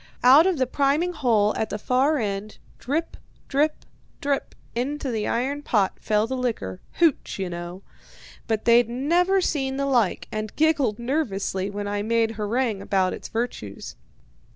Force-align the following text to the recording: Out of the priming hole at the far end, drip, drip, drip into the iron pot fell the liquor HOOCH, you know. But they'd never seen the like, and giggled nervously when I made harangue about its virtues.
Out 0.23 0.47
of 0.47 0.57
the 0.57 0.65
priming 0.65 1.13
hole 1.13 1.55
at 1.55 1.69
the 1.69 1.77
far 1.77 2.17
end, 2.17 2.57
drip, 2.79 3.17
drip, 3.47 3.85
drip 4.19 4.55
into 4.73 5.11
the 5.11 5.27
iron 5.27 5.61
pot 5.61 5.99
fell 5.99 6.25
the 6.25 6.35
liquor 6.35 6.81
HOOCH, 6.93 7.37
you 7.37 7.51
know. 7.51 7.83
But 8.47 8.65
they'd 8.65 8.89
never 8.89 9.41
seen 9.41 9.77
the 9.77 9.85
like, 9.85 10.27
and 10.31 10.55
giggled 10.55 10.97
nervously 10.97 11.69
when 11.69 11.87
I 11.87 12.01
made 12.01 12.31
harangue 12.31 12.81
about 12.81 13.13
its 13.13 13.27
virtues. 13.27 13.95